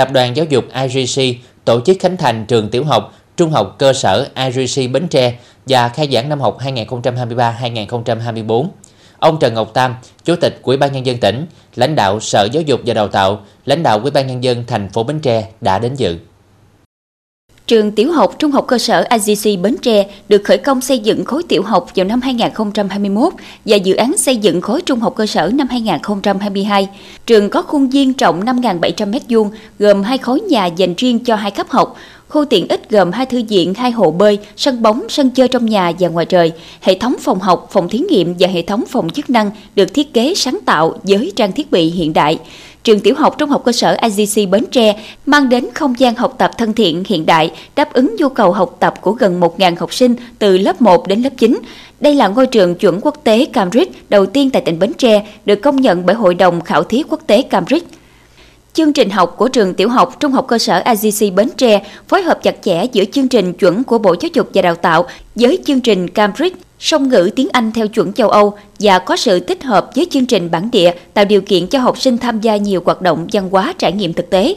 [0.00, 3.92] Tập đoàn Giáo dục IGC tổ chức khánh thành trường tiểu học, trung học cơ
[3.92, 5.34] sở IGC Bến Tre
[5.66, 8.66] và khai giảng năm học 2023-2024.
[9.18, 9.94] Ông Trần Ngọc Tam,
[10.24, 13.40] Chủ tịch Ủy ban nhân dân tỉnh, lãnh đạo Sở Giáo dục và Đào tạo,
[13.64, 16.18] lãnh đạo Ủy ban nhân dân thành phố Bến Tre đã đến dự.
[17.70, 21.24] Trường tiểu học trung học cơ sở AGC Bến Tre được khởi công xây dựng
[21.24, 23.32] khối tiểu học vào năm 2021
[23.64, 26.88] và dự án xây dựng khối trung học cơ sở năm 2022.
[27.26, 31.50] Trường có khuôn viên rộng 5.700 m2, gồm hai khối nhà dành riêng cho hai
[31.50, 31.96] cấp học,
[32.28, 35.66] khu tiện ích gồm hai thư viện, hai hồ bơi, sân bóng, sân chơi trong
[35.66, 39.10] nhà và ngoài trời, hệ thống phòng học, phòng thí nghiệm và hệ thống phòng
[39.10, 42.38] chức năng được thiết kế sáng tạo với trang thiết bị hiện đại
[42.84, 46.34] trường tiểu học trung học cơ sở IGC Bến Tre mang đến không gian học
[46.38, 49.94] tập thân thiện hiện đại, đáp ứng nhu cầu học tập của gần 1.000 học
[49.94, 51.58] sinh từ lớp 1 đến lớp 9.
[52.00, 55.56] Đây là ngôi trường chuẩn quốc tế Cambridge đầu tiên tại tỉnh Bến Tre, được
[55.56, 57.86] công nhận bởi Hội đồng Khảo thí Quốc tế Cambridge.
[58.72, 62.22] Chương trình học của trường tiểu học trung học cơ sở IGC Bến Tre phối
[62.22, 65.58] hợp chặt chẽ giữa chương trình chuẩn của Bộ Giáo dục và Đào tạo với
[65.64, 69.62] chương trình Cambridge song ngữ tiếng Anh theo chuẩn châu Âu và có sự tích
[69.62, 72.82] hợp với chương trình bản địa tạo điều kiện cho học sinh tham gia nhiều
[72.84, 74.54] hoạt động văn hóa trải nghiệm thực tế.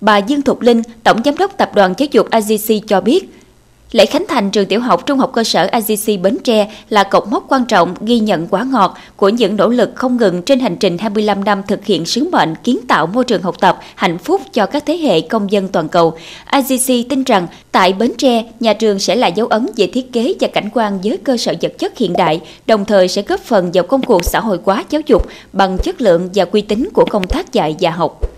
[0.00, 3.41] Bà Dương Thục Linh, Tổng Giám đốc Tập đoàn Giáo dục AGC cho biết,
[3.92, 7.28] Lễ khánh thành trường tiểu học trung học cơ sở IGC Bến Tre là cột
[7.28, 10.76] mốc quan trọng ghi nhận quả ngọt của những nỗ lực không ngừng trên hành
[10.76, 14.40] trình 25 năm thực hiện sứ mệnh kiến tạo môi trường học tập hạnh phúc
[14.52, 16.14] cho các thế hệ công dân toàn cầu.
[16.52, 20.34] IGC tin rằng tại Bến Tre, nhà trường sẽ là dấu ấn về thiết kế
[20.40, 23.70] và cảnh quan với cơ sở vật chất hiện đại, đồng thời sẽ góp phần
[23.74, 27.04] vào công cuộc xã hội hóa giáo dục bằng chất lượng và uy tín của
[27.10, 28.31] công tác dạy và học.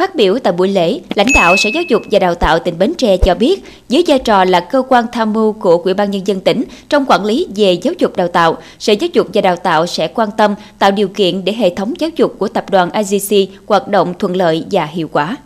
[0.00, 2.94] Phát biểu tại buổi lễ, lãnh đạo Sở Giáo dục và Đào tạo tỉnh Bến
[2.98, 6.26] Tre cho biết, dưới vai trò là cơ quan tham mưu của Ủy ban nhân
[6.26, 9.56] dân tỉnh trong quản lý về giáo dục đào tạo, Sở Giáo dục và Đào
[9.56, 12.90] tạo sẽ quan tâm tạo điều kiện để hệ thống giáo dục của tập đoàn
[12.92, 15.36] IGC hoạt động thuận lợi và hiệu quả.